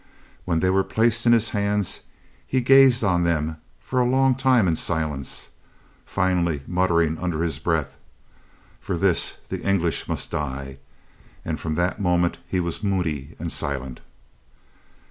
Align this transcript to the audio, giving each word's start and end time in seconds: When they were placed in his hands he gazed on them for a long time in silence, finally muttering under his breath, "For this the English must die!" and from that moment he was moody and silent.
When 0.45 0.61
they 0.61 0.71
were 0.71 0.83
placed 0.83 1.27
in 1.27 1.31
his 1.31 1.51
hands 1.51 2.01
he 2.47 2.59
gazed 2.61 3.03
on 3.03 3.23
them 3.23 3.57
for 3.79 3.99
a 3.99 4.03
long 4.09 4.33
time 4.33 4.67
in 4.67 4.75
silence, 4.75 5.51
finally 6.07 6.63
muttering 6.65 7.19
under 7.19 7.43
his 7.43 7.59
breath, 7.59 7.97
"For 8.79 8.97
this 8.97 9.37
the 9.49 9.61
English 9.61 10.07
must 10.07 10.31
die!" 10.31 10.79
and 11.45 11.59
from 11.59 11.75
that 11.75 12.01
moment 12.01 12.39
he 12.47 12.59
was 12.59 12.81
moody 12.81 13.35
and 13.37 13.51
silent. 13.51 13.99